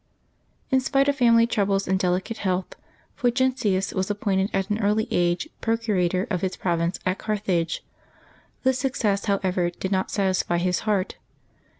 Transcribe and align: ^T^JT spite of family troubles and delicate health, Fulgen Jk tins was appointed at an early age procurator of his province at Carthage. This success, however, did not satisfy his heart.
^T^JT 0.73 0.81
spite 0.81 1.07
of 1.09 1.15
family 1.15 1.45
troubles 1.45 1.87
and 1.87 1.99
delicate 1.99 2.37
health, 2.37 2.75
Fulgen 3.15 3.51
Jk 3.53 3.59
tins 3.61 3.93
was 3.93 4.09
appointed 4.09 4.49
at 4.51 4.71
an 4.71 4.79
early 4.81 5.07
age 5.11 5.47
procurator 5.61 6.25
of 6.31 6.41
his 6.41 6.57
province 6.57 6.97
at 7.05 7.19
Carthage. 7.19 7.83
This 8.63 8.79
success, 8.79 9.25
however, 9.25 9.69
did 9.69 9.91
not 9.91 10.09
satisfy 10.09 10.57
his 10.57 10.79
heart. 10.89 11.17